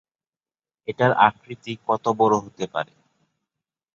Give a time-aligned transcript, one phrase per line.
[0.87, 2.93] এটার আকৃতি কত বড় হতে পারে?